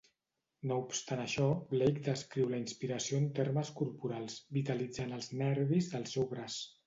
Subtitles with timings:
[0.69, 6.27] No obstant això, Blake descriu la inspiració en termes corporals, vitalitzant els nervis del seu
[6.33, 6.57] braç.